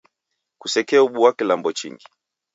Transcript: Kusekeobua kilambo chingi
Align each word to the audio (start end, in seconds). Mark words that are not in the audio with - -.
Kusekeobua 0.61 1.29
kilambo 1.33 1.69
chingi 1.77 2.05